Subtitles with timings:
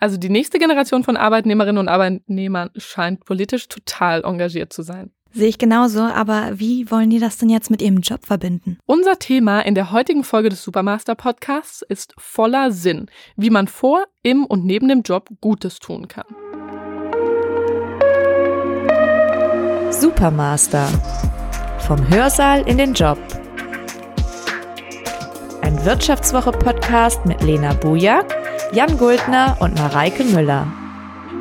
[0.00, 5.10] Also die nächste Generation von Arbeitnehmerinnen und Arbeitnehmern scheint politisch total engagiert zu sein.
[5.32, 8.78] Sehe ich genauso, aber wie wollen die das denn jetzt mit ihrem Job verbinden?
[8.86, 13.06] Unser Thema in der heutigen Folge des Supermaster Podcasts ist voller Sinn,
[13.36, 16.26] wie man vor, im und neben dem Job Gutes tun kann.
[19.90, 20.86] Supermaster.
[21.80, 23.18] Vom Hörsaal in den Job.
[25.60, 30.66] Ein Wirtschaftswoche-Podcast mit Lena Bujak, Jan Guldner und Mareike Müller.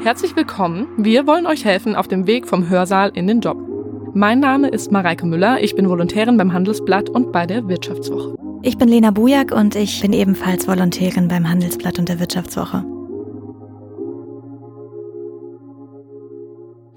[0.01, 0.87] Herzlich willkommen.
[0.97, 3.57] Wir wollen euch helfen auf dem Weg vom Hörsaal in den Job.
[4.13, 8.35] Mein Name ist Mareike Müller, ich bin Volontärin beim Handelsblatt und bei der Wirtschaftswoche.
[8.61, 12.85] Ich bin Lena Bujak und ich bin ebenfalls Volontärin beim Handelsblatt und der Wirtschaftswoche.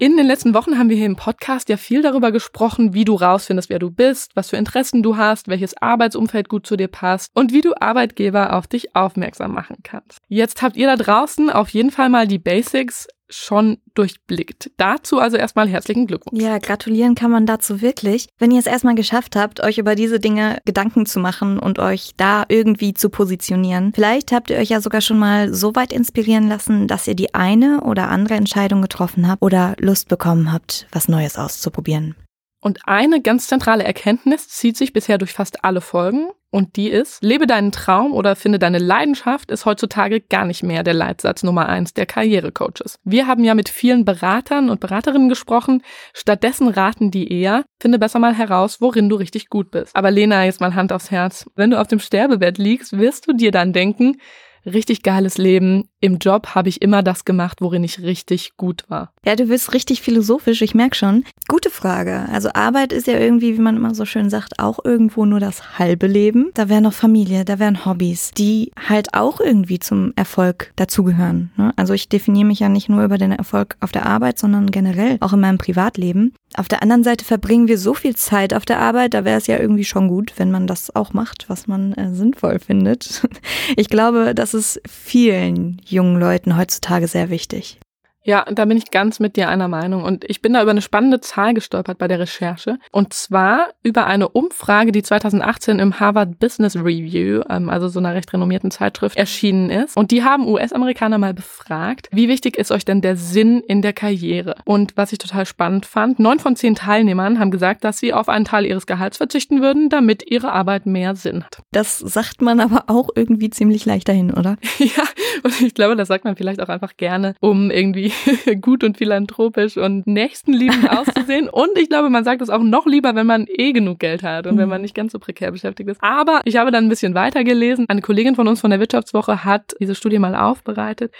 [0.01, 3.13] In den letzten Wochen haben wir hier im Podcast ja viel darüber gesprochen, wie du
[3.13, 7.29] rausfindest, wer du bist, was für Interessen du hast, welches Arbeitsumfeld gut zu dir passt
[7.35, 10.17] und wie du Arbeitgeber auf dich aufmerksam machen kannst.
[10.27, 14.71] Jetzt habt ihr da draußen auf jeden Fall mal die Basics schon durchblickt.
[14.77, 16.41] Dazu also erstmal herzlichen Glückwunsch.
[16.41, 18.27] Ja, gratulieren kann man dazu wirklich.
[18.37, 22.11] Wenn ihr es erstmal geschafft habt, euch über diese Dinge Gedanken zu machen und euch
[22.17, 23.91] da irgendwie zu positionieren.
[23.93, 27.33] Vielleicht habt ihr euch ja sogar schon mal so weit inspirieren lassen, dass ihr die
[27.33, 32.15] eine oder andere Entscheidung getroffen habt oder Lust bekommen habt, was Neues auszuprobieren.
[32.61, 36.29] Und eine ganz zentrale Erkenntnis zieht sich bisher durch fast alle Folgen.
[36.51, 40.83] Und die ist, lebe deinen Traum oder finde deine Leidenschaft ist heutzutage gar nicht mehr
[40.83, 42.99] der Leitsatz Nummer eins der Karrierecoaches.
[43.03, 45.81] Wir haben ja mit vielen Beratern und Beraterinnen gesprochen.
[46.13, 49.95] Stattdessen raten die eher, finde besser mal heraus, worin du richtig gut bist.
[49.95, 51.45] Aber Lena, jetzt mal Hand aufs Herz.
[51.55, 54.17] Wenn du auf dem Sterbebett liegst, wirst du dir dann denken,
[54.65, 55.87] richtig geiles Leben.
[56.03, 59.13] Im Job habe ich immer das gemacht, worin ich richtig gut war.
[59.23, 61.23] Ja, du bist richtig philosophisch, ich merke schon.
[61.47, 62.25] Gute Frage.
[62.31, 65.77] Also Arbeit ist ja irgendwie, wie man immer so schön sagt, auch irgendwo nur das
[65.77, 66.49] halbe Leben.
[66.55, 71.51] Da wäre noch Familie, da wären Hobbys, die halt auch irgendwie zum Erfolg dazugehören.
[71.55, 71.71] Ne?
[71.75, 75.17] Also ich definiere mich ja nicht nur über den Erfolg auf der Arbeit, sondern generell
[75.19, 76.33] auch in meinem Privatleben.
[76.55, 79.47] Auf der anderen Seite verbringen wir so viel Zeit auf der Arbeit, da wäre es
[79.47, 83.21] ja irgendwie schon gut, wenn man das auch macht, was man äh, sinnvoll findet.
[83.77, 87.79] Ich glaube, das ist vielen jungen Leuten heutzutage sehr wichtig.
[88.23, 90.03] Ja, da bin ich ganz mit dir einer Meinung.
[90.03, 92.77] Und ich bin da über eine spannende Zahl gestolpert bei der Recherche.
[92.91, 98.13] Und zwar über eine Umfrage, die 2018 im Harvard Business Review, ähm, also so einer
[98.13, 99.97] recht renommierten Zeitschrift, erschienen ist.
[99.97, 103.93] Und die haben US-Amerikaner mal befragt, wie wichtig ist euch denn der Sinn in der
[103.93, 104.55] Karriere?
[104.65, 108.29] Und was ich total spannend fand, neun von zehn Teilnehmern haben gesagt, dass sie auf
[108.29, 111.63] einen Teil ihres Gehalts verzichten würden, damit ihre Arbeit mehr Sinn hat.
[111.71, 114.57] Das sagt man aber auch irgendwie ziemlich leicht dahin, oder?
[114.77, 115.03] ja,
[115.43, 118.10] und ich glaube, das sagt man vielleicht auch einfach gerne, um irgendwie
[118.61, 121.49] gut und philanthropisch und nächstenliebend auszusehen.
[121.49, 124.47] Und ich glaube, man sagt es auch noch lieber, wenn man eh genug Geld hat
[124.47, 124.59] und mhm.
[124.59, 126.01] wenn man nicht ganz so prekär beschäftigt ist.
[126.03, 127.85] Aber ich habe dann ein bisschen weiter gelesen.
[127.87, 131.13] Eine Kollegin von uns von der Wirtschaftswoche hat diese Studie mal aufbereitet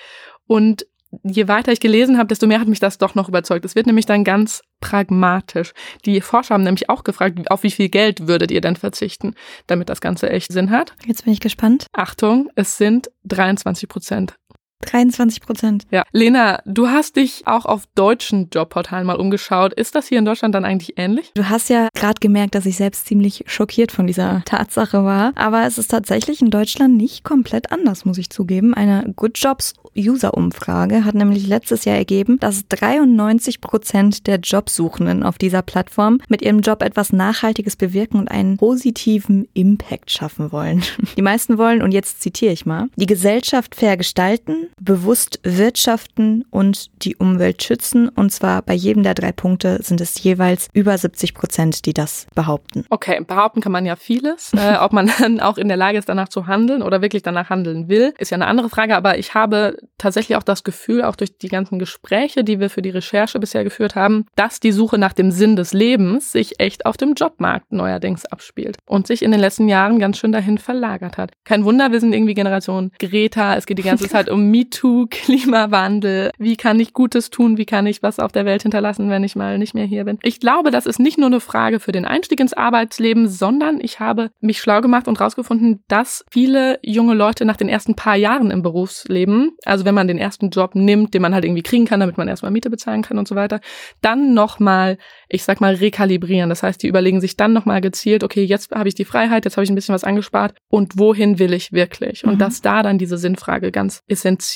[0.47, 0.85] und
[1.23, 3.65] je weiter ich gelesen habe, desto mehr hat mich das doch noch überzeugt.
[3.65, 5.73] Es wird nämlich dann ganz pragmatisch.
[6.05, 9.35] Die Forscher haben nämlich auch gefragt, auf wie viel Geld würdet ihr denn verzichten,
[9.67, 10.93] damit das Ganze echt Sinn hat.
[11.05, 11.87] Jetzt bin ich gespannt.
[11.93, 14.35] Achtung, es sind 23 Prozent.
[14.81, 15.85] 23 Prozent.
[15.91, 16.03] Ja.
[16.11, 19.73] Lena, du hast dich auch auf deutschen Jobportalen mal umgeschaut.
[19.73, 21.31] Ist das hier in Deutschland dann eigentlich ähnlich?
[21.35, 25.31] Du hast ja gerade gemerkt, dass ich selbst ziemlich schockiert von dieser Tatsache war.
[25.35, 28.73] Aber es ist tatsächlich in Deutschland nicht komplett anders, muss ich zugeben.
[28.73, 35.37] Eine Good Jobs User-Umfrage hat nämlich letztes Jahr ergeben, dass 93 Prozent der Jobsuchenden auf
[35.37, 40.83] dieser Plattform mit ihrem Job etwas Nachhaltiges bewirken und einen positiven Impact schaffen wollen.
[41.17, 46.87] Die meisten wollen, und jetzt zitiere ich mal, die Gesellschaft fair gestalten, bewusst wirtschaften und
[47.03, 48.09] die Umwelt schützen.
[48.09, 52.27] Und zwar bei jedem der drei Punkte sind es jeweils über 70 Prozent, die das
[52.35, 52.85] behaupten.
[52.89, 54.51] Okay, behaupten kann man ja vieles.
[54.53, 57.49] äh, ob man dann auch in der Lage ist, danach zu handeln oder wirklich danach
[57.49, 58.95] handeln will, ist ja eine andere Frage.
[58.95, 62.81] Aber ich habe tatsächlich auch das Gefühl, auch durch die ganzen Gespräche, die wir für
[62.81, 66.85] die Recherche bisher geführt haben, dass die Suche nach dem Sinn des Lebens sich echt
[66.85, 71.17] auf dem Jobmarkt neuerdings abspielt und sich in den letzten Jahren ganz schön dahin verlagert
[71.17, 71.31] hat.
[71.43, 73.55] Kein Wunder, wir sind irgendwie Generation Greta.
[73.55, 76.31] Es geht die ganze Zeit um MeToo, Klimawandel.
[76.37, 77.57] Wie kann ich Gutes tun?
[77.57, 80.19] Wie kann ich was auf der Welt hinterlassen, wenn ich mal nicht mehr hier bin?
[80.21, 83.99] Ich glaube, das ist nicht nur eine Frage für den Einstieg ins Arbeitsleben, sondern ich
[83.99, 88.51] habe mich schlau gemacht und rausgefunden, dass viele junge Leute nach den ersten paar Jahren
[88.51, 91.99] im Berufsleben, also wenn man den ersten Job nimmt, den man halt irgendwie kriegen kann,
[91.99, 93.61] damit man erstmal Miete bezahlen kann und so weiter,
[94.01, 96.49] dann nochmal, ich sag mal, rekalibrieren.
[96.49, 99.57] Das heißt, die überlegen sich dann nochmal gezielt, okay, jetzt habe ich die Freiheit, jetzt
[99.57, 102.23] habe ich ein bisschen was angespart und wohin will ich wirklich?
[102.25, 102.39] Und mhm.
[102.39, 104.50] dass da dann diese Sinnfrage ganz essentiell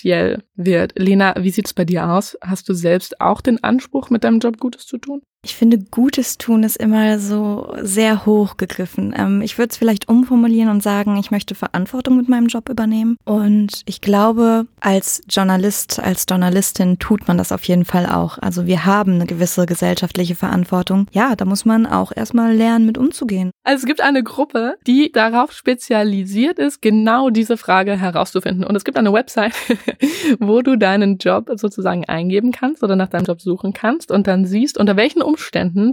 [0.56, 0.94] wird.
[0.98, 2.38] Lena, wie sieht's bei dir aus?
[2.42, 5.22] Hast du selbst auch den Anspruch, mit deinem Job Gutes zu tun?
[5.46, 9.14] Ich finde, Gutes tun ist immer so sehr hoch gegriffen.
[9.16, 13.16] Ähm, ich würde es vielleicht umformulieren und sagen, ich möchte Verantwortung mit meinem Job übernehmen.
[13.26, 18.40] Und ich glaube, als Journalist, als Journalistin tut man das auf jeden Fall auch.
[18.40, 21.06] Also wir haben eine gewisse gesellschaftliche Verantwortung.
[21.12, 23.52] Ja, da muss man auch erstmal lernen, mit umzugehen.
[23.64, 28.64] Also es gibt eine Gruppe, die darauf spezialisiert ist, genau diese Frage herauszufinden.
[28.66, 29.54] Und es gibt eine Website,
[30.40, 34.46] wo du deinen Job sozusagen eingeben kannst oder nach deinem Job suchen kannst und dann
[34.46, 35.35] siehst, unter welchen Umständen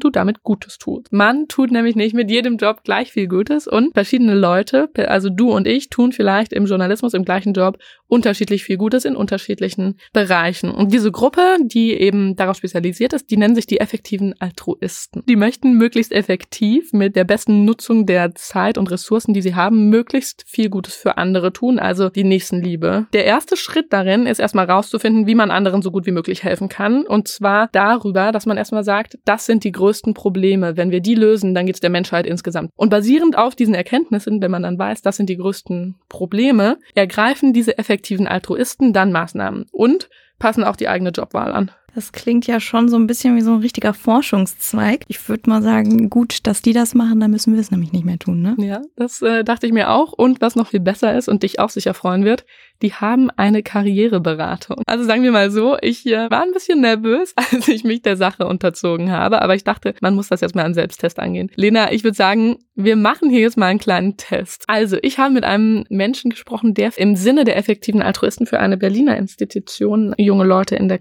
[0.00, 1.12] du damit Gutes tust.
[1.12, 5.50] Man tut nämlich nicht mit jedem Job gleich viel Gutes und verschiedene Leute, also du
[5.50, 10.70] und ich, tun vielleicht im Journalismus im gleichen Job unterschiedlich viel Gutes in unterschiedlichen Bereichen.
[10.70, 15.22] Und diese Gruppe, die eben darauf spezialisiert ist, die nennen sich die effektiven Altruisten.
[15.26, 19.88] Die möchten möglichst effektiv mit der besten Nutzung der Zeit und Ressourcen, die sie haben,
[19.88, 23.06] möglichst viel Gutes für andere tun, also die Nächstenliebe.
[23.12, 26.68] Der erste Schritt darin ist erstmal rauszufinden, wie man anderen so gut wie möglich helfen
[26.68, 27.06] kann.
[27.06, 30.76] Und zwar darüber, dass man erstmal sagt, das sind die größten Probleme.
[30.76, 32.70] Wenn wir die lösen, dann geht es der Menschheit insgesamt.
[32.76, 37.54] Und basierend auf diesen Erkenntnissen, wenn man dann weiß, das sind die größten Probleme, ergreifen
[37.54, 41.70] diese effektiven Altruisten dann Maßnahmen und passen auch die eigene Jobwahl an.
[41.94, 45.04] Das klingt ja schon so ein bisschen wie so ein richtiger Forschungszweig.
[45.08, 48.04] Ich würde mal sagen, gut, dass die das machen, dann müssen wir es nämlich nicht
[48.04, 48.56] mehr tun, ne?
[48.58, 50.12] Ja, das äh, dachte ich mir auch.
[50.12, 52.44] Und was noch viel besser ist und dich auch sicher freuen wird,
[52.82, 54.82] die haben eine Karriereberatung.
[54.86, 58.16] Also sagen wir mal so, ich äh, war ein bisschen nervös, als ich mich der
[58.16, 61.50] Sache unterzogen habe, aber ich dachte, man muss das jetzt mal an Selbsttest angehen.
[61.54, 64.64] Lena, ich würde sagen, wir machen hier jetzt mal einen kleinen Test.
[64.66, 68.76] Also, ich habe mit einem Menschen gesprochen, der im Sinne der effektiven Altruisten für eine
[68.76, 70.98] Berliner Institution junge Leute in der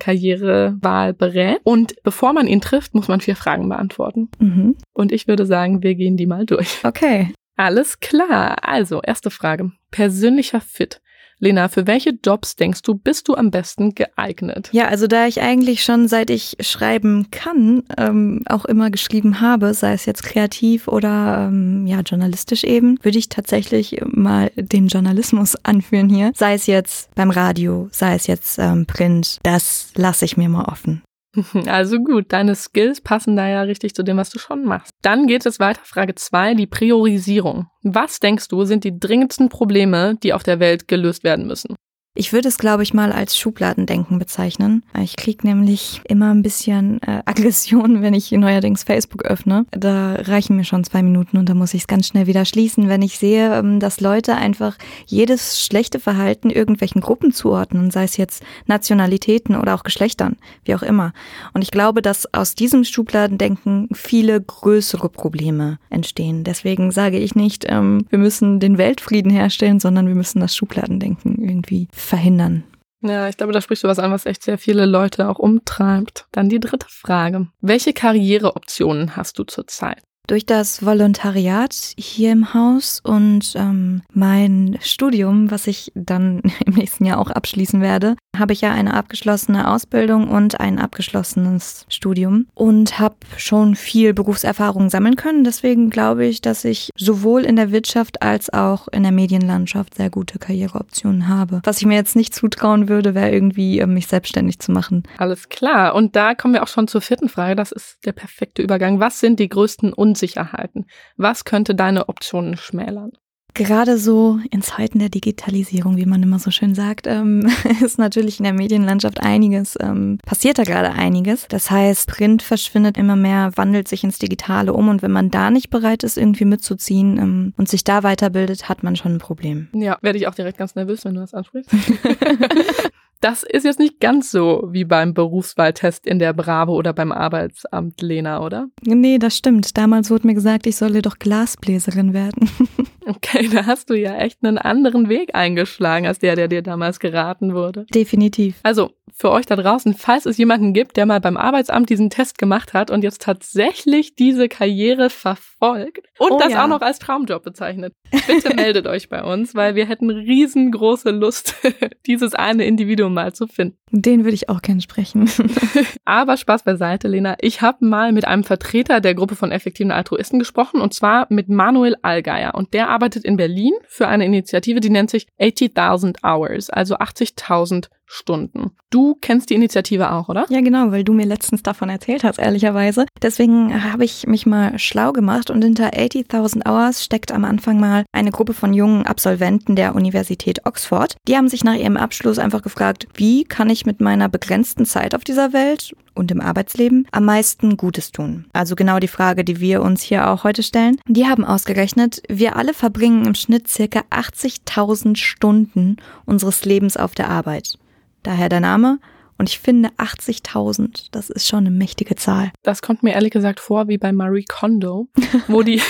[0.82, 1.60] Karrierewahl berät.
[1.64, 4.30] Und bevor man ihn trifft, muss man vier Fragen beantworten.
[4.40, 4.76] Mhm.
[4.94, 6.80] Und ich würde sagen, wir gehen die mal durch.
[6.84, 7.34] Okay.
[7.58, 8.68] Alles klar.
[8.68, 9.72] Also, erste Frage.
[9.92, 11.02] Persönlicher Fit.
[11.42, 14.70] Lena, für welche Jobs denkst du, bist du am besten geeignet?
[14.72, 19.74] Ja, also da ich eigentlich schon seit ich schreiben kann, ähm, auch immer geschrieben habe,
[19.74, 25.56] sei es jetzt kreativ oder ähm, ja journalistisch eben, würde ich tatsächlich mal den Journalismus
[25.64, 26.32] anführen hier.
[26.36, 30.66] Sei es jetzt beim Radio, sei es jetzt ähm, Print, das lasse ich mir mal
[30.66, 31.02] offen.
[31.68, 34.92] Also gut, deine Skills passen da ja richtig zu dem, was du schon machst.
[35.02, 35.82] Dann geht es weiter.
[35.84, 37.68] Frage zwei: die Priorisierung.
[37.84, 41.76] Was denkst du, sind die dringendsten Probleme, die auf der Welt gelöst werden müssen?
[42.14, 44.84] Ich würde es, glaube ich, mal als Schubladendenken bezeichnen.
[45.02, 49.66] Ich kriege nämlich immer ein bisschen äh, Aggression, wenn ich neuerdings Facebook öffne.
[49.72, 52.90] Da reichen mir schon zwei Minuten und da muss ich es ganz schnell wieder schließen,
[52.90, 58.18] wenn ich sehe, ähm, dass Leute einfach jedes schlechte Verhalten irgendwelchen Gruppen zuordnen, sei es
[58.18, 60.36] jetzt Nationalitäten oder auch Geschlechtern,
[60.66, 61.14] wie auch immer.
[61.54, 66.44] Und ich glaube, dass aus diesem Schubladendenken viele größere Probleme entstehen.
[66.44, 71.42] Deswegen sage ich nicht, ähm, wir müssen den Weltfrieden herstellen, sondern wir müssen das Schubladendenken
[71.42, 72.64] irgendwie verhindern.
[73.04, 76.28] Ja, ich glaube, da sprichst du was an, was echt sehr viele Leute auch umtreibt.
[76.32, 77.48] Dann die dritte Frage.
[77.60, 80.04] Welche Karriereoptionen hast du zurzeit?
[80.28, 87.06] Durch das Volontariat hier im Haus und ähm, mein Studium, was ich dann im nächsten
[87.06, 92.98] Jahr auch abschließen werde, habe ich ja eine abgeschlossene Ausbildung und ein abgeschlossenes Studium und
[92.98, 95.44] habe schon viel Berufserfahrung sammeln können.
[95.44, 100.10] Deswegen glaube ich, dass ich sowohl in der Wirtschaft als auch in der Medienlandschaft sehr
[100.10, 101.62] gute Karriereoptionen habe.
[101.66, 105.04] Was ich mir jetzt nicht zutrauen würde, wäre irgendwie äh, mich selbstständig zu machen.
[105.18, 105.94] Alles klar.
[105.94, 107.56] Und da kommen wir auch schon zur vierten Frage.
[107.56, 109.00] Das ist der perfekte Übergang.
[109.00, 110.11] Was sind die größten Unsicherheiten?
[110.12, 110.86] Unsicherheiten?
[111.16, 113.12] Was könnte deine Optionen schmälern?
[113.54, 117.50] Gerade so in Zeiten der Digitalisierung, wie man immer so schön sagt, ähm,
[117.84, 121.48] ist natürlich in der Medienlandschaft einiges, ähm, passiert da gerade einiges.
[121.50, 125.52] Das heißt, Print verschwindet immer mehr, wandelt sich ins Digitale um und wenn man da
[125.52, 129.68] nicht bereit ist, irgendwie mitzuziehen ähm, und sich da weiterbildet, hat man schon ein Problem.
[129.74, 131.72] Ja, werde ich auch direkt ganz nervös, wenn du das ansprichst.
[133.22, 138.02] Das ist jetzt nicht ganz so wie beim Berufswahltest in der Bravo oder beim Arbeitsamt,
[138.02, 138.68] Lena, oder?
[138.84, 139.78] Nee, das stimmt.
[139.78, 142.50] Damals wurde mir gesagt, ich solle doch Glasbläserin werden.
[143.06, 147.00] okay, da hast du ja echt einen anderen Weg eingeschlagen als der, der dir damals
[147.00, 147.86] geraten wurde.
[147.94, 148.60] Definitiv.
[148.64, 152.38] Also, für euch da draußen, falls es jemanden gibt, der mal beim Arbeitsamt diesen Test
[152.38, 156.64] gemacht hat und jetzt tatsächlich diese Karriere verfolgt und oh, das ja.
[156.64, 157.94] auch noch als Traumjob bezeichnet,
[158.28, 161.56] bitte meldet euch bei uns, weil wir hätten riesengroße Lust,
[162.08, 163.81] dieses eine Individuum mal zu finden.
[163.92, 165.30] Den würde ich auch gern sprechen.
[166.06, 167.36] Aber Spaß beiseite, Lena.
[167.42, 171.50] Ich habe mal mit einem Vertreter der Gruppe von effektiven Altruisten gesprochen und zwar mit
[171.50, 176.70] Manuel Allgeier und der arbeitet in Berlin für eine Initiative, die nennt sich 80.000 Hours,
[176.70, 178.72] also 80.000 Stunden.
[178.90, 180.46] Du kennst die Initiative auch, oder?
[180.50, 183.06] Ja, genau, weil du mir letztens davon erzählt hast, ehrlicherweise.
[183.22, 188.04] Deswegen habe ich mich mal schlau gemacht und hinter 80.000 Hours steckt am Anfang mal
[188.12, 191.16] eine Gruppe von jungen Absolventen der Universität Oxford.
[191.26, 195.16] Die haben sich nach ihrem Abschluss einfach gefragt, wie kann ich mit meiner begrenzten Zeit
[195.16, 198.46] auf dieser Welt und im Arbeitsleben am meisten Gutes tun?
[198.54, 200.98] Also genau die Frage, die wir uns hier auch heute stellen.
[201.08, 207.30] Die haben ausgerechnet, wir alle verbringen im Schnitt circa 80.000 Stunden unseres Lebens auf der
[207.30, 207.78] Arbeit.
[208.24, 209.00] Daher der Name.
[209.42, 212.52] Und ich finde 80.000, das ist schon eine mächtige Zahl.
[212.62, 215.08] Das kommt mir ehrlich gesagt vor wie bei Marie Kondo,
[215.48, 215.82] wo die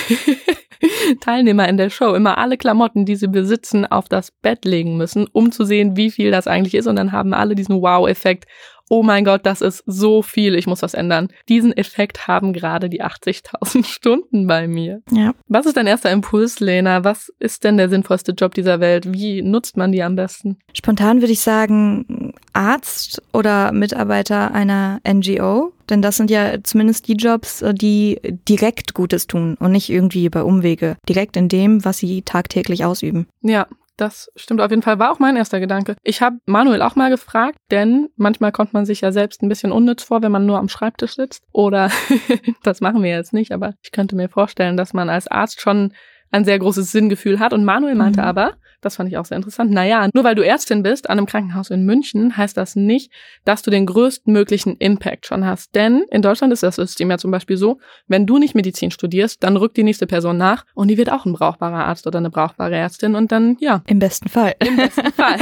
[1.20, 5.26] Teilnehmer in der Show immer alle Klamotten, die sie besitzen, auf das Bett legen müssen,
[5.32, 6.86] um zu sehen, wie viel das eigentlich ist.
[6.86, 8.46] Und dann haben alle diesen Wow-Effekt
[8.92, 11.28] oh mein Gott, das ist so viel, ich muss das ändern.
[11.48, 15.00] Diesen Effekt haben gerade die 80.000 Stunden bei mir.
[15.10, 15.32] Ja.
[15.48, 17.02] Was ist dein erster Impuls, Lena?
[17.02, 19.10] Was ist denn der sinnvollste Job dieser Welt?
[19.10, 20.58] Wie nutzt man die am besten?
[20.74, 25.72] Spontan würde ich sagen, Arzt oder Mitarbeiter einer NGO.
[25.88, 28.18] Denn das sind ja zumindest die Jobs, die
[28.48, 30.96] direkt Gutes tun und nicht irgendwie über Umwege.
[31.08, 33.26] Direkt in dem, was sie tagtäglich ausüben.
[33.40, 35.96] Ja, das stimmt auf jeden Fall, war auch mein erster Gedanke.
[36.02, 39.72] Ich habe Manuel auch mal gefragt, denn manchmal kommt man sich ja selbst ein bisschen
[39.72, 41.44] unnütz vor, wenn man nur am Schreibtisch sitzt.
[41.52, 41.90] Oder
[42.62, 45.92] das machen wir jetzt nicht, aber ich könnte mir vorstellen, dass man als Arzt schon
[46.30, 47.52] ein sehr großes Sinngefühl hat.
[47.52, 48.26] Und Manuel meinte mhm.
[48.26, 49.70] aber, das fand ich auch sehr interessant.
[49.70, 53.10] Naja, nur weil du Ärztin bist an einem Krankenhaus in München, heißt das nicht,
[53.44, 55.74] dass du den größtmöglichen Impact schon hast.
[55.74, 59.42] Denn in Deutschland ist das System ja zum Beispiel so, wenn du nicht Medizin studierst,
[59.42, 62.30] dann rückt die nächste Person nach und die wird auch ein brauchbarer Arzt oder eine
[62.30, 63.82] brauchbare Ärztin und dann, ja.
[63.86, 64.54] Im besten Fall.
[64.66, 65.38] Im besten Fall.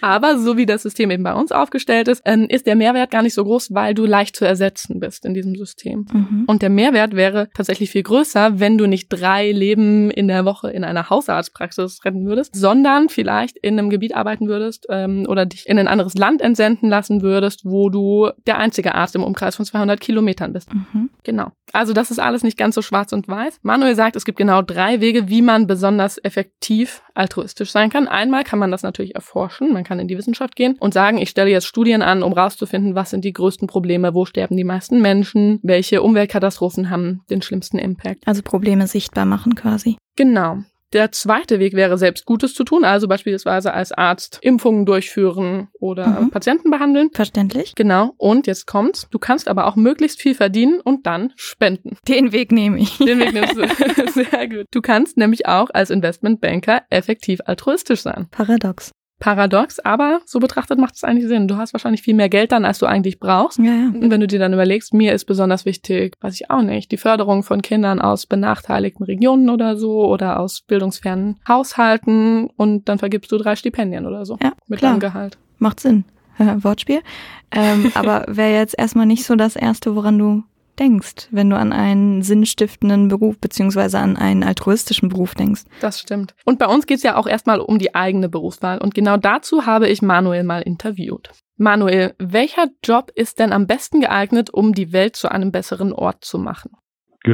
[0.00, 3.22] Aber so wie das System eben bei uns aufgestellt ist, ähm, ist der Mehrwert gar
[3.22, 6.06] nicht so groß, weil du leicht zu ersetzen bist in diesem System.
[6.12, 6.44] Mhm.
[6.46, 10.70] Und der Mehrwert wäre tatsächlich viel größer, wenn du nicht drei Leben in der Woche
[10.70, 15.46] in einer Hausarztpraxis retten würdest, würdest, sondern vielleicht in einem Gebiet arbeiten würdest ähm, oder
[15.46, 19.56] dich in ein anderes Land entsenden lassen würdest, wo du der einzige Arzt im Umkreis
[19.56, 20.72] von 200 Kilometern bist.
[20.72, 21.10] Mhm.
[21.22, 21.52] Genau.
[21.72, 23.60] Also das ist alles nicht ganz so schwarz und weiß.
[23.62, 28.08] Manuel sagt, es gibt genau drei Wege, wie man besonders effektiv altruistisch sein kann.
[28.08, 29.72] Einmal kann man das natürlich erforschen.
[29.72, 32.94] Man kann in die Wissenschaft gehen und sagen, ich stelle jetzt Studien an, um rauszufinden,
[32.94, 37.78] was sind die größten Probleme, wo sterben die meisten Menschen, welche Umweltkatastrophen haben den schlimmsten
[37.78, 38.26] Impact.
[38.26, 39.96] Also Probleme sichtbar machen quasi.
[40.16, 40.58] Genau.
[40.92, 46.06] Der zweite Weg wäre, selbst Gutes zu tun, also beispielsweise als Arzt Impfungen durchführen oder
[46.06, 46.30] mhm.
[46.30, 47.10] Patienten behandeln.
[47.12, 47.74] Verständlich.
[47.74, 48.12] Genau.
[48.18, 49.08] Und jetzt kommt's.
[49.10, 51.96] Du kannst aber auch möglichst viel verdienen und dann spenden.
[52.06, 52.98] Den Weg nehme ich.
[52.98, 53.66] Den Weg nimmst du.
[54.12, 54.66] Sehr gut.
[54.70, 58.28] Du kannst nämlich auch als Investmentbanker effektiv altruistisch sein.
[58.30, 61.48] Paradox paradox, aber so betrachtet macht es eigentlich Sinn.
[61.48, 63.58] Du hast wahrscheinlich viel mehr Geld dann, als du eigentlich brauchst.
[63.58, 63.86] Ja, ja.
[63.88, 66.96] Und wenn du dir dann überlegst, mir ist besonders wichtig, weiß ich auch nicht, die
[66.96, 73.32] Förderung von Kindern aus benachteiligten Regionen oder so oder aus bildungsfernen Haushalten und dann vergibst
[73.32, 74.98] du drei Stipendien oder so ja, mit klar.
[74.98, 75.38] Gehalt.
[75.58, 76.04] Macht Sinn.
[76.38, 77.00] Wortspiel.
[77.50, 80.42] Ähm, aber wäre jetzt erstmal nicht so das Erste, woran du
[80.76, 85.62] denkst, wenn du an einen sinnstiftenden Beruf beziehungsweise an einen altruistischen Beruf denkst.
[85.80, 86.34] Das stimmt.
[86.44, 88.78] Und bei uns geht es ja auch erstmal um die eigene Berufswahl.
[88.78, 91.30] Und genau dazu habe ich Manuel mal interviewt.
[91.56, 96.24] Manuel, welcher Job ist denn am besten geeignet, um die Welt zu einem besseren Ort
[96.24, 96.72] zu machen?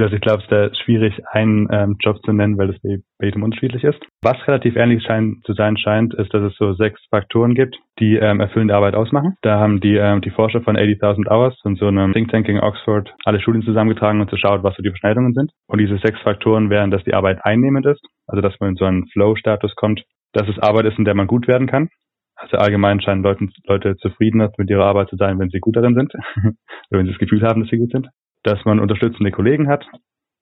[0.00, 3.42] Also ich glaube, es ist schwierig, einen ähm, Job zu nennen, weil das bei jedem
[3.42, 3.98] unterschiedlich ist.
[4.22, 8.16] Was relativ ähnlich schein, zu sein scheint, ist, dass es so sechs Faktoren gibt, die
[8.16, 9.36] ähm, erfüllende Arbeit ausmachen.
[9.42, 12.60] Da haben die, ähm, die Forscher von 80.000 Hours und so einem Think Tank in
[12.60, 15.52] Oxford alle Studien zusammengetragen und geschaut, was so die Überschneidungen sind.
[15.66, 18.86] Und diese sechs Faktoren wären, dass die Arbeit einnehmend ist, also dass man in so
[18.86, 21.88] einen Flow-Status kommt, dass es Arbeit ist, in der man gut werden kann.
[22.36, 25.94] Also allgemein scheinen Leute, Leute zufriedener mit ihrer Arbeit zu sein, wenn sie gut darin
[25.94, 28.08] sind, oder wenn sie das Gefühl haben, dass sie gut sind
[28.42, 29.84] dass man unterstützende Kollegen hat,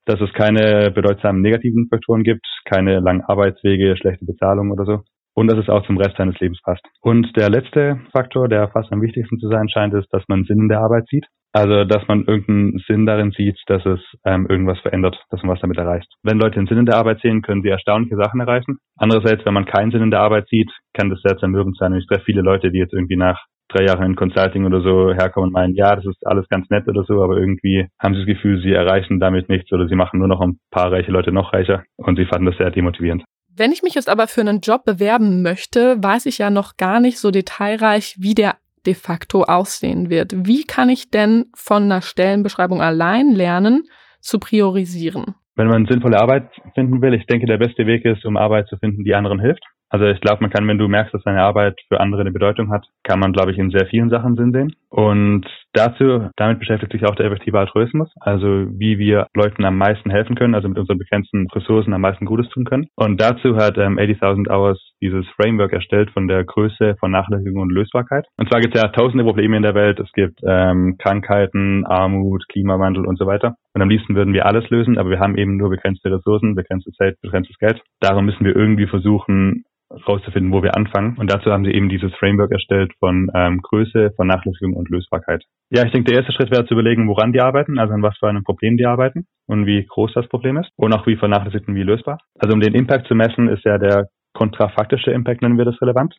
[0.07, 5.00] dass es keine bedeutsamen negativen Faktoren gibt, keine langen Arbeitswege, schlechte Bezahlung oder so.
[5.35, 6.85] Und dass es auch zum Rest seines Lebens passt.
[7.00, 10.62] Und der letzte Faktor, der fast am wichtigsten zu sein scheint, ist, dass man Sinn
[10.62, 11.26] in der Arbeit sieht.
[11.52, 15.61] Also, dass man irgendeinen Sinn darin sieht, dass es ähm, irgendwas verändert, dass man was
[15.61, 16.07] damit erreicht.
[16.23, 18.78] Wenn Leute einen Sinn in der Arbeit sehen, können sie erstaunliche Sachen erreichen.
[18.97, 21.92] Andererseits, wenn man keinen Sinn in der Arbeit sieht, kann das sehr zermürbend sein.
[21.92, 25.12] Und ich treffe viele Leute, die jetzt irgendwie nach drei Jahre in Consulting oder so
[25.12, 28.21] herkommen und meinen, ja, das ist alles ganz nett oder so, aber irgendwie haben sie
[28.21, 31.33] das Gefühl, sie erreichen damit nichts oder sie machen nur noch ein paar reiche Leute
[31.33, 33.25] noch reicher und sie fanden das sehr demotivierend.
[33.55, 37.00] Wenn ich mich jetzt aber für einen Job bewerben möchte, weiß ich ja noch gar
[37.00, 38.55] nicht so detailreich, wie der
[38.87, 40.47] de facto aussehen wird.
[40.47, 43.85] Wie kann ich denn von einer Stellenbeschreibung allein lernen,
[44.21, 45.35] zu priorisieren?
[45.57, 48.79] Wenn man sinnvolle Arbeit finden will, ich denke, der beste Weg ist, um Arbeit zu
[48.79, 49.62] finden, die anderen hilft.
[49.90, 52.70] Also ich glaube, man kann, wenn du merkst, dass deine Arbeit für andere eine Bedeutung
[52.70, 54.75] hat, kann man, glaube ich, in sehr vielen Sachen Sinn sehen.
[54.88, 60.11] Und dazu, damit beschäftigt sich auch der effektive Altruismus, also wie wir Leuten am meisten
[60.11, 62.88] helfen können, also mit unseren begrenzten Ressourcen am meisten Gutes tun können.
[62.94, 67.70] Und dazu hat ähm, 80.000 Hours dieses Framework erstellt von der Größe, von Nachhaltigkeit und
[67.70, 68.26] Lösbarkeit.
[68.37, 69.99] Und zwar gibt es ja tausende Probleme in der Welt.
[69.99, 73.56] Es gibt ähm, Krankheiten, Armut, Klimawandel und so weiter.
[73.75, 76.90] Und am liebsten würden wir alles lösen, aber wir haben eben nur begrenzte Ressourcen, begrenzte
[76.92, 77.80] Zeit, begrenztes Geld.
[78.00, 79.64] Darum müssen wir irgendwie versuchen,
[80.06, 81.16] rauszufinden, wo wir anfangen.
[81.18, 85.44] Und dazu haben sie eben dieses Framework erstellt von ähm, Größe, Vernachlässigung und Lösbarkeit.
[85.70, 88.16] Ja, ich denke, der erste Schritt wäre zu überlegen, woran die arbeiten, also an was
[88.18, 91.68] für einem Problem die arbeiten und wie groß das Problem ist und auch wie vernachlässigt
[91.68, 92.18] und wie lösbar.
[92.38, 96.14] Also um den Impact zu messen, ist ja der kontrafaktische Impact, nennen wir das relevant.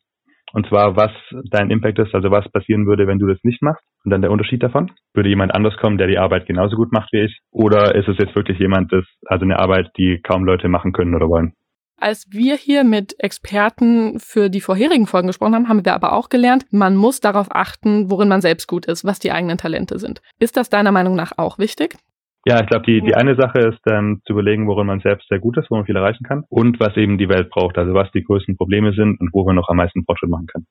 [0.53, 1.11] Und zwar, was
[1.49, 3.83] dein Impact ist, also was passieren würde, wenn du das nicht machst.
[4.03, 4.91] Und dann der Unterschied davon.
[5.13, 7.39] Würde jemand anders kommen, der die Arbeit genauso gut macht wie ich?
[7.51, 11.15] Oder ist es jetzt wirklich jemand, das, also eine Arbeit, die kaum Leute machen können
[11.15, 11.53] oder wollen?
[12.01, 16.29] Als wir hier mit Experten für die vorherigen Folgen gesprochen haben, haben wir aber auch
[16.29, 20.19] gelernt, man muss darauf achten, worin man selbst gut ist, was die eigenen Talente sind.
[20.39, 21.95] Ist das deiner Meinung nach auch wichtig?
[22.47, 25.37] Ja, ich glaube, die, die eine Sache ist ähm, zu überlegen, worin man selbst sehr
[25.37, 28.11] gut ist, wo man viel erreichen kann und was eben die Welt braucht, also was
[28.13, 30.65] die größten Probleme sind und wo man noch am meisten Fortschritt machen kann.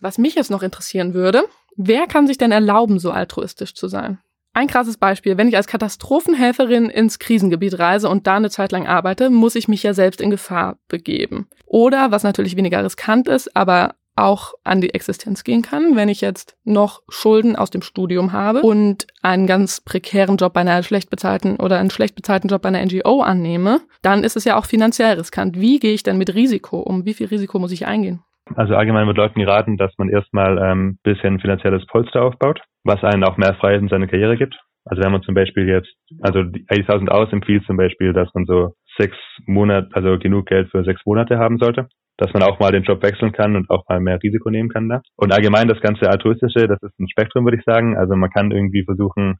[0.00, 1.42] Was mich jetzt noch interessieren würde,
[1.76, 4.20] wer kann sich denn erlauben, so altruistisch zu sein?
[4.54, 5.38] Ein krasses Beispiel.
[5.38, 9.66] Wenn ich als Katastrophenhelferin ins Krisengebiet reise und da eine Zeit lang arbeite, muss ich
[9.66, 11.48] mich ja selbst in Gefahr begeben.
[11.64, 16.20] Oder, was natürlich weniger riskant ist, aber auch an die Existenz gehen kann, wenn ich
[16.20, 21.08] jetzt noch Schulden aus dem Studium habe und einen ganz prekären Job bei einer schlecht
[21.08, 24.66] bezahlten oder einen schlecht bezahlten Job bei einer NGO annehme, dann ist es ja auch
[24.66, 25.58] finanziell riskant.
[25.58, 27.06] Wie gehe ich denn mit Risiko um?
[27.06, 28.22] Wie viel Risiko muss ich eingehen?
[28.54, 33.24] Also allgemein wird Leuten geraten, dass man erstmal ähm, bisschen finanzielles Polster aufbaut, was einen
[33.24, 34.56] auch mehr Freiheit in seine Karriere gibt.
[34.84, 38.74] Also wenn man zum Beispiel jetzt, also 80.000 aus empfiehlt zum Beispiel, dass man so
[38.98, 42.82] sechs Monate, also genug Geld für sechs Monate haben sollte, dass man auch mal den
[42.82, 45.02] Job wechseln kann und auch mal mehr Risiko nehmen kann da.
[45.16, 47.96] Und allgemein das ganze altruistische, das ist ein Spektrum, würde ich sagen.
[47.96, 49.36] Also man kann irgendwie versuchen,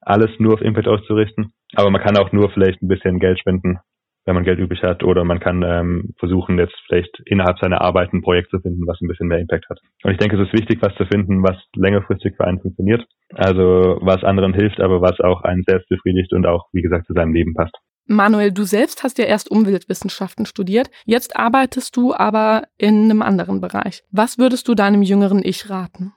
[0.00, 3.80] alles nur auf Impact auszurichten, aber man kann auch nur vielleicht ein bisschen Geld spenden
[4.26, 8.12] wenn man Geld übrig hat, oder man kann ähm, versuchen, jetzt vielleicht innerhalb seiner Arbeit
[8.12, 9.78] ein Projekt zu finden, was ein bisschen mehr Impact hat.
[10.02, 13.06] Und ich denke, es ist wichtig, was zu finden, was längerfristig für einen funktioniert.
[13.34, 17.12] Also was anderen hilft, aber was auch einen selbst befriedigt und auch, wie gesagt, zu
[17.12, 17.74] seinem Leben passt.
[18.08, 20.90] Manuel, du selbst hast ja erst Umweltwissenschaften studiert.
[21.06, 24.02] Jetzt arbeitest du aber in einem anderen Bereich.
[24.12, 26.12] Was würdest du deinem jüngeren Ich raten?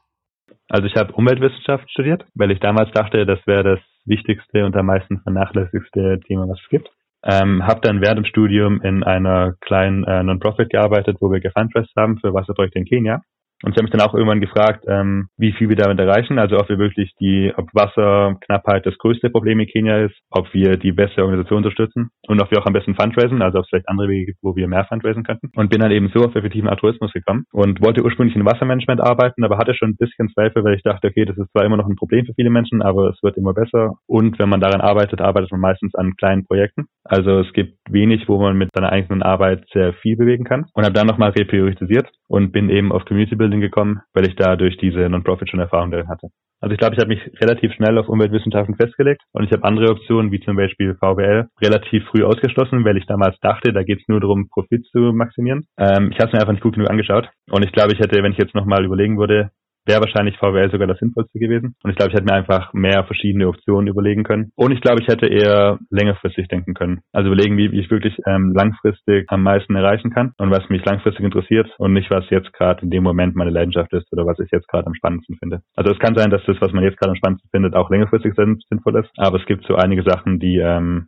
[0.67, 4.85] Also ich habe Umweltwissenschaft studiert, weil ich damals dachte, das wäre das wichtigste und am
[4.85, 6.89] meisten vernachlässigste Thema, was es gibt.
[7.23, 11.93] Ähm, habe dann während dem Studium in einer kleinen äh, Non-Profit gearbeitet, wo wir gefundraised
[11.97, 13.21] haben für Wasserprojekte in Kenia.
[13.63, 16.57] Und sie haben mich dann auch irgendwann gefragt, ähm, wie viel wir damit erreichen, also
[16.57, 20.93] ob wir wirklich die, ob Wasserknappheit das größte Problem in Kenia ist, ob wir die
[20.93, 24.07] beste Organisation unterstützen und ob wir auch am besten fundraisen, also ob es vielleicht andere
[24.07, 25.51] Wege gibt, wo wir mehr fundraisen könnten.
[25.55, 29.43] Und bin dann eben so auf effektiven Altruismus gekommen und wollte ursprünglich in Wassermanagement arbeiten,
[29.43, 31.87] aber hatte schon ein bisschen Zweifel, weil ich dachte, okay, das ist zwar immer noch
[31.87, 33.95] ein Problem für viele Menschen, aber es wird immer besser.
[34.07, 36.85] Und wenn man daran arbeitet, arbeitet man meistens an kleinen Projekten.
[37.03, 40.65] Also es gibt wenig, wo man mit seiner eigenen Arbeit sehr viel bewegen kann.
[40.73, 44.55] Und habe dann nochmal repriorisiert und bin eben auf Community Building gekommen, weil ich da
[44.55, 46.29] durch diese Non-Profit schon Erfahrung darin hatte.
[46.61, 49.91] Also ich glaube, ich habe mich relativ schnell auf Umweltwissenschaften festgelegt und ich habe andere
[49.91, 54.07] Optionen, wie zum Beispiel VWL, relativ früh ausgeschlossen, weil ich damals dachte, da geht es
[54.07, 55.67] nur darum, Profit zu maximieren.
[55.77, 58.21] Ähm, ich habe es mir einfach nicht gut genug angeschaut und ich glaube, ich hätte,
[58.21, 59.51] wenn ich jetzt nochmal überlegen würde,
[59.89, 61.75] wäre wahrscheinlich VWL sogar das Sinnvollste gewesen.
[61.83, 64.51] Und ich glaube, ich hätte mir einfach mehr verschiedene Optionen überlegen können.
[64.55, 67.01] Und ich glaube, ich hätte eher längerfristig denken können.
[67.11, 71.25] Also überlegen, wie, ich wirklich ähm, langfristig am meisten erreichen kann und was mich langfristig
[71.25, 74.51] interessiert und nicht, was jetzt gerade in dem Moment meine Leidenschaft ist oder was ich
[74.51, 75.61] jetzt gerade am spannendsten finde.
[75.75, 78.35] Also es kann sein, dass das, was man jetzt gerade am spannendsten findet, auch längerfristig
[78.35, 79.09] sinnvoll ist.
[79.17, 81.07] Aber es gibt so einige Sachen, die ähm,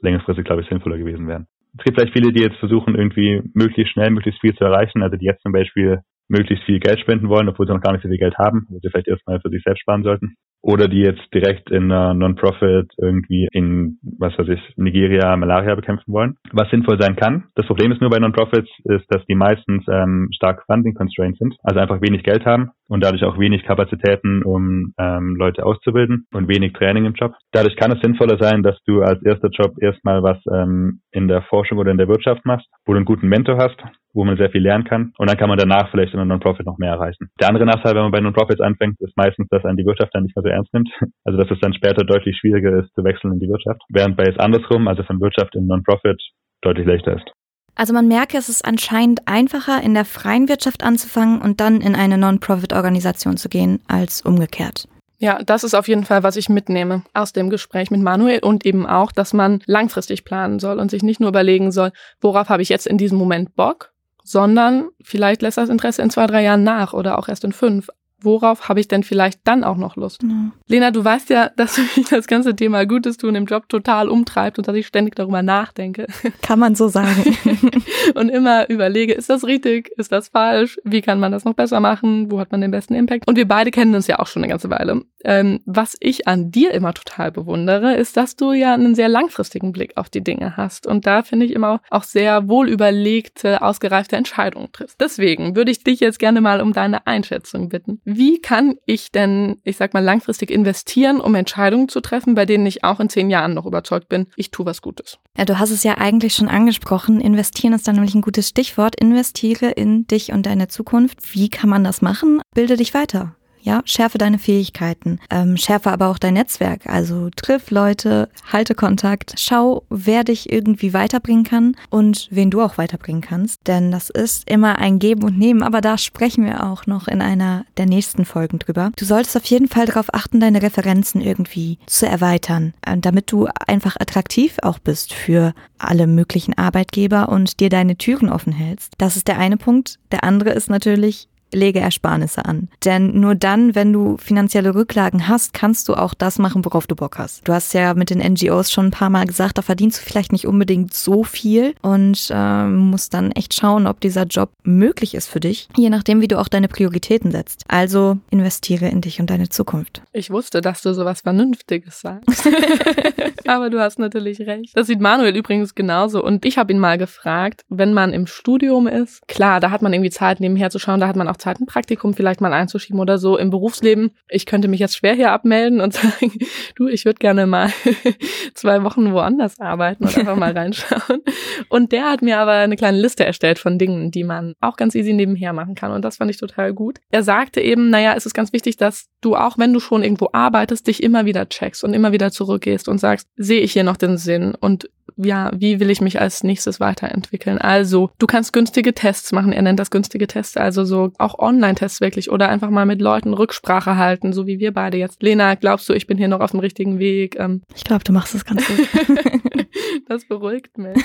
[0.00, 1.46] längerfristig, glaube ich, sinnvoller gewesen wären.
[1.78, 5.02] Es gibt vielleicht viele, die jetzt versuchen, irgendwie möglichst schnell, möglichst viel zu erreichen.
[5.02, 6.00] Also die jetzt zum Beispiel
[6.32, 8.78] möglichst viel Geld spenden wollen, obwohl sie noch gar nicht so viel Geld haben, wo
[8.80, 10.34] sie vielleicht erstmal für sich selbst sparen sollten.
[10.64, 16.12] Oder die jetzt direkt in einer Non-Profit irgendwie in, was weiß ich, Nigeria Malaria bekämpfen
[16.12, 16.36] wollen.
[16.52, 17.44] Was sinnvoll sein kann.
[17.56, 21.56] Das Problem ist nur bei Non-Profits, ist, dass die meistens ähm, stark Funding Constraints sind,
[21.64, 26.48] also einfach wenig Geld haben und dadurch auch wenig Kapazitäten, um ähm, Leute auszubilden und
[26.48, 27.34] wenig Training im Job.
[27.50, 31.42] Dadurch kann es sinnvoller sein, dass du als erster Job erstmal was ähm, in der
[31.42, 34.50] Forschung oder in der Wirtschaft machst, wo du einen guten Mentor hast, wo man sehr
[34.50, 35.12] viel lernen kann.
[35.18, 37.30] Und dann kann man danach vielleicht in einer Non-Profit noch mehr erreichen.
[37.40, 40.24] Der andere Nachteil, wenn man bei Non-Profits anfängt, ist meistens, dass einen die Wirtschaft dann
[40.24, 40.90] nicht mehr so ernst nimmt.
[41.24, 43.80] Also dass es dann später deutlich schwieriger ist zu wechseln in die Wirtschaft.
[43.88, 46.20] Während bei jetzt andersrum, also von Wirtschaft in Non-Profit,
[46.62, 47.30] deutlich leichter ist.
[47.74, 51.94] Also man merke, es ist anscheinend einfacher, in der freien Wirtschaft anzufangen und dann in
[51.94, 54.88] eine Non-Profit-Organisation zu gehen, als umgekehrt.
[55.18, 58.66] Ja, das ist auf jeden Fall, was ich mitnehme aus dem Gespräch mit Manuel und
[58.66, 62.62] eben auch, dass man langfristig planen soll und sich nicht nur überlegen soll, worauf habe
[62.62, 63.91] ich jetzt in diesem Moment Bock,
[64.24, 67.88] sondern vielleicht lässt das Interesse in zwei, drei Jahren nach oder auch erst in fünf.
[68.24, 70.22] Worauf habe ich denn vielleicht dann auch noch Lust?
[70.22, 70.50] Ja.
[70.68, 74.58] Lena, du weißt ja, dass mich das ganze Thema Gutes tun im Job total umtreibt
[74.58, 76.06] und dass ich ständig darüber nachdenke.
[76.42, 77.36] Kann man so sagen.
[78.14, 81.80] und immer überlege, ist das richtig, ist das falsch, wie kann man das noch besser
[81.80, 83.26] machen, wo hat man den besten Impact?
[83.28, 85.02] Und wir beide kennen uns ja auch schon eine ganze Weile.
[85.24, 89.72] Ähm, was ich an dir immer total bewundere, ist, dass du ja einen sehr langfristigen
[89.72, 94.16] Blick auf die Dinge hast und da finde ich immer auch sehr wohl überlegte, ausgereifte
[94.16, 95.00] Entscheidungen triffst.
[95.00, 98.00] Deswegen würde ich dich jetzt gerne mal um deine Einschätzung bitten.
[98.16, 102.66] Wie kann ich denn, ich sag mal, langfristig investieren, um Entscheidungen zu treffen, bei denen
[102.66, 105.18] ich auch in zehn Jahren noch überzeugt bin, ich tue was Gutes?
[105.36, 107.20] Ja, du hast es ja eigentlich schon angesprochen.
[107.20, 108.96] Investieren ist dann nämlich ein gutes Stichwort.
[108.96, 111.34] Investiere in dich und deine Zukunft.
[111.34, 112.40] Wie kann man das machen?
[112.54, 113.36] Bilde dich weiter.
[113.64, 116.86] Ja, schärfe deine Fähigkeiten, ähm, schärfe aber auch dein Netzwerk.
[116.86, 122.76] Also triff Leute, halte Kontakt, schau, wer dich irgendwie weiterbringen kann und wen du auch
[122.76, 123.60] weiterbringen kannst.
[123.68, 127.22] Denn das ist immer ein Geben und Nehmen, aber da sprechen wir auch noch in
[127.22, 128.90] einer der nächsten Folgen drüber.
[128.96, 133.46] Du solltest auf jeden Fall darauf achten, deine Referenzen irgendwie zu erweitern, äh, damit du
[133.68, 138.94] einfach attraktiv auch bist für alle möglichen Arbeitgeber und dir deine Türen offen hältst.
[138.98, 139.98] Das ist der eine Punkt.
[140.10, 142.68] Der andere ist natürlich, lege Ersparnisse an.
[142.84, 146.96] Denn nur dann, wenn du finanzielle Rücklagen hast, kannst du auch das machen, worauf du
[146.96, 147.46] Bock hast.
[147.46, 150.32] Du hast ja mit den NGOs schon ein paar Mal gesagt, da verdienst du vielleicht
[150.32, 155.28] nicht unbedingt so viel und äh, musst dann echt schauen, ob dieser Job möglich ist
[155.28, 157.64] für dich, je nachdem, wie du auch deine Prioritäten setzt.
[157.68, 160.02] Also investiere in dich und deine Zukunft.
[160.12, 162.48] Ich wusste, dass du sowas Vernünftiges sagst.
[163.46, 164.76] Aber du hast natürlich recht.
[164.76, 166.22] Das sieht Manuel übrigens genauso.
[166.22, 169.92] Und ich habe ihn mal gefragt, wenn man im Studium ist, klar, da hat man
[169.92, 173.00] irgendwie Zeit nebenher zu schauen, da hat man auch Zeit, ein Praktikum vielleicht mal einzuschieben
[173.00, 174.12] oder so im Berufsleben.
[174.28, 176.32] Ich könnte mich jetzt schwer hier abmelden und sagen,
[176.76, 177.70] du, ich würde gerne mal
[178.54, 181.22] zwei Wochen woanders arbeiten und einfach mal reinschauen.
[181.68, 184.94] Und der hat mir aber eine kleine Liste erstellt von Dingen, die man auch ganz
[184.94, 185.92] easy nebenher machen kann.
[185.92, 187.00] Und das fand ich total gut.
[187.10, 190.28] Er sagte eben, naja, es ist ganz wichtig, dass du auch, wenn du schon irgendwo
[190.32, 193.96] arbeitest, dich immer wieder checkst und immer wieder zurückgehst und sagst, sehe ich hier noch
[193.96, 197.58] den Sinn und ja, wie will ich mich als nächstes weiterentwickeln?
[197.58, 199.52] Also, du kannst günstige Tests machen.
[199.52, 203.34] Er nennt das günstige Tests, also so auch Online-Tests wirklich oder einfach mal mit Leuten
[203.34, 205.22] Rücksprache halten, so wie wir beide jetzt.
[205.22, 207.36] Lena, glaubst du, ich bin hier noch auf dem richtigen Weg?
[207.38, 208.88] Ähm, ich glaube, du machst es ganz gut.
[210.08, 210.96] das beruhigt mich.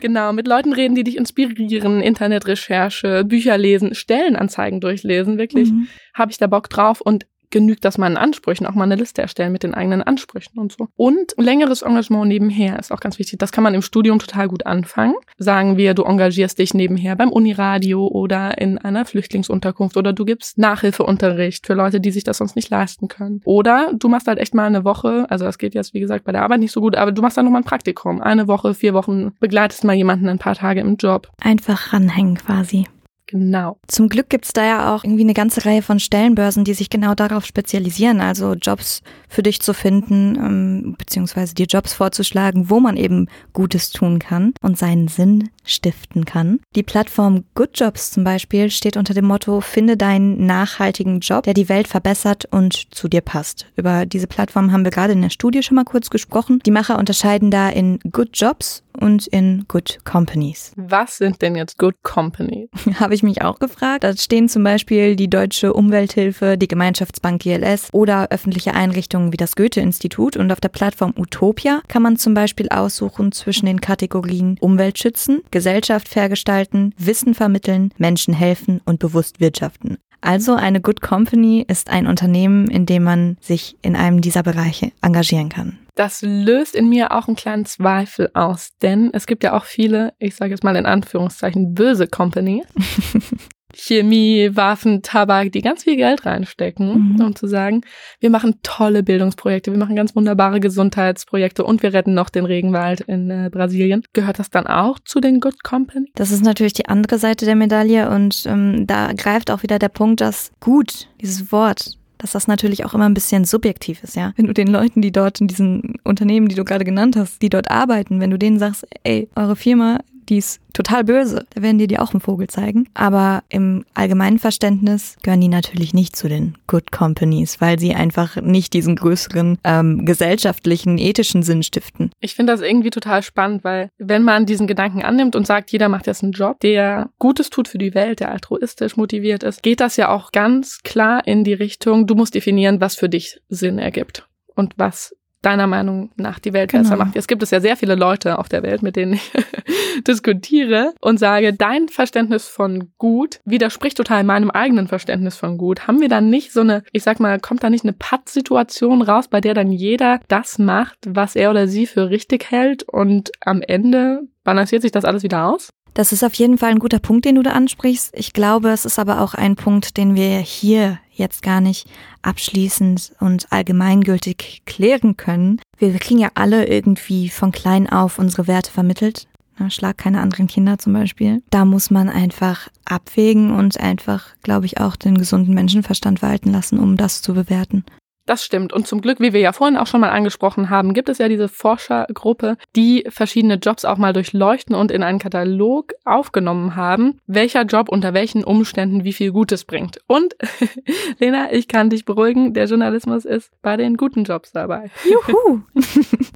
[0.00, 5.70] genau, mit Leuten reden, die dich inspirieren, Internetrecherche, Bücher lesen, Stellenanzeigen durchlesen, wirklich.
[5.70, 5.88] Mhm.
[6.14, 9.52] Habe ich da Bock drauf und genügt das meinen Ansprüchen, auch mal eine Liste erstellen
[9.52, 10.88] mit den eigenen Ansprüchen und so.
[10.96, 13.38] Und längeres Engagement nebenher ist auch ganz wichtig.
[13.38, 15.14] Das kann man im Studium total gut anfangen.
[15.38, 20.58] Sagen wir, du engagierst dich nebenher beim Uniradio oder in einer Flüchtlingsunterkunft oder du gibst
[20.58, 23.40] Nachhilfeunterricht für Leute, die sich das sonst nicht leisten können.
[23.44, 26.32] Oder du machst halt echt mal eine Woche, also das geht jetzt wie gesagt bei
[26.32, 28.20] der Arbeit nicht so gut, aber du machst dann nochmal ein Praktikum.
[28.20, 31.28] Eine Woche, vier Wochen, begleitest mal jemanden ein paar Tage im Job.
[31.40, 32.86] Einfach ranhängen quasi.
[33.30, 33.78] Genau.
[33.86, 37.14] Zum Glück gibt's da ja auch irgendwie eine ganze Reihe von Stellenbörsen, die sich genau
[37.14, 42.96] darauf spezialisieren, also Jobs für dich zu finden, ähm, beziehungsweise dir Jobs vorzuschlagen, wo man
[42.96, 46.58] eben Gutes tun kann und seinen Sinn stiften kann.
[46.74, 51.54] Die Plattform Good Jobs zum Beispiel steht unter dem Motto, finde deinen nachhaltigen Job, der
[51.54, 53.66] die Welt verbessert und zu dir passt.
[53.76, 56.60] Über diese Plattform haben wir gerade in der Studie schon mal kurz gesprochen.
[56.66, 60.72] Die Macher unterscheiden da in Good Jobs und in Good Companies.
[60.76, 62.68] Was sind denn jetzt Good Companies?
[63.00, 64.04] Habe ich mich auch gefragt.
[64.04, 69.56] Da stehen zum Beispiel die Deutsche Umwelthilfe, die Gemeinschaftsbank GLS oder öffentliche Einrichtungen wie das
[69.56, 70.36] Goethe-Institut.
[70.36, 75.42] Und auf der Plattform Utopia kann man zum Beispiel aussuchen zwischen den Kategorien Umwelt schützen,
[75.50, 79.98] Gesellschaft vergestalten, Wissen vermitteln, Menschen helfen und bewusst wirtschaften.
[80.20, 84.92] Also eine Good Company ist ein Unternehmen, in dem man sich in einem dieser Bereiche
[85.02, 85.78] engagieren kann.
[85.94, 90.14] Das löst in mir auch einen kleinen Zweifel aus, denn es gibt ja auch viele,
[90.18, 92.64] ich sage jetzt mal in Anführungszeichen, böse Companies.
[93.74, 97.20] Chemie, Waffen, Tabak, die ganz viel Geld reinstecken, mhm.
[97.20, 97.82] um zu sagen,
[98.20, 103.00] wir machen tolle Bildungsprojekte, wir machen ganz wunderbare Gesundheitsprojekte und wir retten noch den Regenwald
[103.02, 104.02] in äh, Brasilien.
[104.12, 106.10] Gehört das dann auch zu den Good Company?
[106.14, 109.88] Das ist natürlich die andere Seite der Medaille und ähm, da greift auch wieder der
[109.88, 114.32] Punkt, dass gut, dieses Wort, dass das natürlich auch immer ein bisschen subjektiv ist, ja.
[114.36, 117.48] Wenn du den Leuten, die dort in diesen Unternehmen, die du gerade genannt hast, die
[117.48, 120.00] dort arbeiten, wenn du denen sagst, ey, eure Firma
[120.30, 121.46] die ist total böse.
[121.54, 122.88] Da werden die dir auch einen Vogel zeigen.
[122.94, 128.36] Aber im allgemeinen Verständnis gehören die natürlich nicht zu den Good Companies, weil sie einfach
[128.36, 132.10] nicht diesen größeren ähm, gesellschaftlichen, ethischen Sinn stiften.
[132.20, 135.88] Ich finde das irgendwie total spannend, weil wenn man diesen Gedanken annimmt und sagt, jeder
[135.88, 139.80] macht jetzt einen Job, der Gutes tut für die Welt, der altruistisch motiviert ist, geht
[139.80, 143.78] das ja auch ganz klar in die Richtung, du musst definieren, was für dich Sinn
[143.78, 146.82] ergibt und was deiner Meinung nach die Welt Genau.
[146.82, 147.14] besser macht.
[147.14, 149.30] Jetzt gibt es ja sehr viele Leute auf der Welt, mit denen ich
[150.06, 155.86] diskutiere und sage, dein Verständnis von gut widerspricht total meinem eigenen Verständnis von gut.
[155.86, 159.28] Haben wir dann nicht so eine, ich sag mal, kommt da nicht eine Pattsituation raus,
[159.28, 163.62] bei der dann jeder das macht, was er oder sie für richtig hält und am
[163.62, 165.70] Ende balanciert sich das alles wieder aus?
[165.94, 168.12] Das ist auf jeden Fall ein guter Punkt, den du da ansprichst.
[168.16, 171.88] Ich glaube, es ist aber auch ein Punkt, den wir hier jetzt gar nicht
[172.22, 175.60] abschließend und allgemeingültig klären können.
[175.78, 179.26] Wir, kriegen ja alle irgendwie von klein auf unsere Werte vermittelt.
[179.68, 181.42] Schlag keine anderen Kinder zum Beispiel.
[181.50, 186.78] Da muss man einfach abwägen und einfach, glaube ich, auch den gesunden Menschenverstand walten lassen,
[186.78, 187.84] um das zu bewerten.
[188.30, 188.72] Das stimmt.
[188.72, 191.28] Und zum Glück, wie wir ja vorhin auch schon mal angesprochen haben, gibt es ja
[191.28, 197.62] diese Forschergruppe, die verschiedene Jobs auch mal durchleuchten und in einen Katalog aufgenommen haben, welcher
[197.62, 199.98] Job unter welchen Umständen wie viel Gutes bringt.
[200.06, 200.36] Und
[201.18, 204.92] Lena, ich kann dich beruhigen, der Journalismus ist bei den guten Jobs dabei.
[205.04, 205.62] Juhu!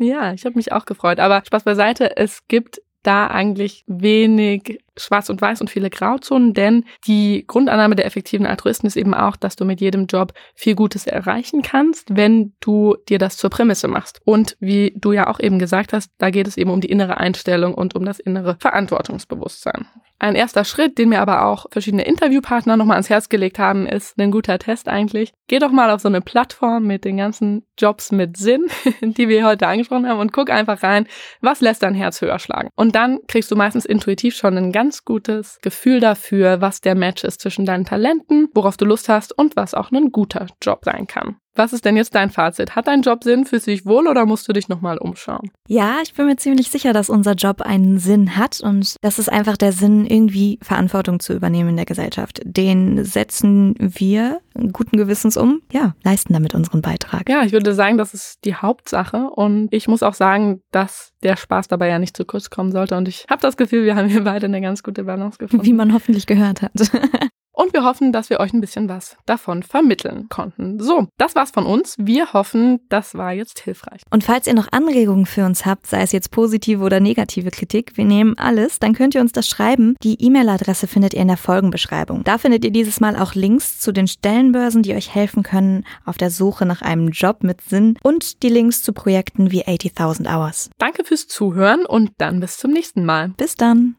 [0.01, 1.21] Ja, ich habe mich auch gefreut.
[1.21, 6.85] Aber Spaß beiseite, es gibt da eigentlich wenig Schwarz und Weiß und viele Grauzonen, denn
[7.07, 11.07] die Grundannahme der effektiven Altruisten ist eben auch, dass du mit jedem Job viel Gutes
[11.07, 14.21] erreichen kannst, wenn du dir das zur Prämisse machst.
[14.25, 17.19] Und wie du ja auch eben gesagt hast, da geht es eben um die innere
[17.19, 19.87] Einstellung und um das innere Verantwortungsbewusstsein.
[20.21, 24.19] Ein erster Schritt, den mir aber auch verschiedene Interviewpartner nochmal ans Herz gelegt haben, ist
[24.19, 25.33] ein guter Test eigentlich.
[25.49, 28.67] Geh doch mal auf so eine Plattform mit den ganzen Jobs mit Sinn,
[29.03, 31.07] die wir heute angesprochen haben, und guck einfach rein,
[31.41, 32.71] was lässt dein Herz höher schlagen.
[32.77, 37.25] Und dann kriegst du meistens intuitiv schon ein ganz gutes Gefühl dafür, was der Match
[37.25, 41.07] ist zwischen deinen Talenten, worauf du Lust hast und was auch ein guter Job sein
[41.07, 41.39] kann.
[41.57, 42.75] Was ist denn jetzt dein Fazit?
[42.75, 43.45] Hat dein Job Sinn?
[43.45, 45.53] Fühlst du dich wohl oder musst du dich nochmal umschauen?
[45.69, 49.31] Ja, ich bin mir ziemlich sicher, dass unser Job einen Sinn hat und das ist
[49.31, 52.41] einfach der Sinn, irgendwie Verantwortung zu übernehmen in der Gesellschaft.
[52.45, 54.41] Den setzen wir
[54.73, 57.29] guten Gewissens um, ja, leisten damit unseren Beitrag.
[57.29, 61.37] Ja, ich würde sagen, das ist die Hauptsache und ich muss auch sagen, dass der
[61.37, 64.09] Spaß dabei ja nicht zu kurz kommen sollte und ich habe das Gefühl, wir haben
[64.09, 65.65] hier beide eine ganz gute Balance gefunden.
[65.65, 66.73] Wie man hoffentlich gehört hat.
[67.55, 70.81] Und wir hoffen, dass wir euch ein bisschen was davon vermitteln konnten.
[70.81, 71.95] So, das war's von uns.
[71.99, 74.03] Wir hoffen, das war jetzt hilfreich.
[74.11, 77.97] Und falls ihr noch Anregungen für uns habt, sei es jetzt positive oder negative Kritik,
[77.97, 79.95] wir nehmen alles, dann könnt ihr uns das schreiben.
[80.03, 82.25] Die E-Mail-Adresse findet ihr in der Folgenbeschreibung.
[82.25, 86.19] Da findet ihr dieses Mal auch Links zu den Stellenbörsen, die euch helfen können auf
[86.19, 90.71] der Suche nach einem Job mit Sinn und die Links zu Projekten wie 80.000 Hours.
[90.79, 93.29] Danke fürs Zuhören und dann bis zum nächsten Mal.
[93.37, 93.93] Bis dann!